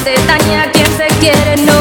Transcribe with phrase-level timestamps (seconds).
[0.00, 1.72] hace daño a quien se quiere, no.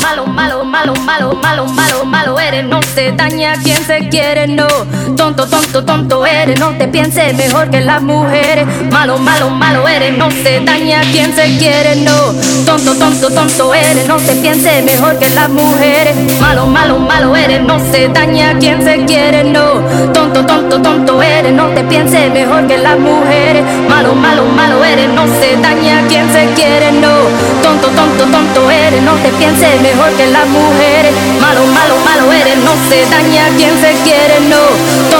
[0.00, 4.66] Malo, malo, malo, malo, malo, malo eres, no se daña quien se quiere, no.
[5.30, 6.58] Tonto, tonto, tonto eres.
[6.58, 8.66] No te pienses mejor que las mujeres.
[8.90, 10.18] Malo, malo, malo eres.
[10.18, 12.32] No se daña quien se quiere, no.
[12.66, 14.08] Tonto, tonto, tonto eres.
[14.08, 16.16] No te pienses mejor que las mujeres.
[16.40, 17.62] Malo, malo, malo eres.
[17.62, 19.80] No se daña quien se quiere, no.
[20.12, 21.52] Tonto, tonto, tonto eres.
[21.52, 23.62] No te pienses mejor que las mujeres.
[23.88, 25.10] Malo, malo, malo eres.
[25.10, 27.14] No se daña quien se quiere, no.
[27.62, 29.00] Tonto, tonto, tonto eres.
[29.02, 31.12] No te pienses mejor que las mujeres.
[31.40, 32.56] Malo, malo, malo eres.
[32.64, 35.19] No se daña quien se quiere, no.